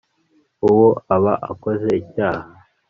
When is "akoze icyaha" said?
1.51-2.47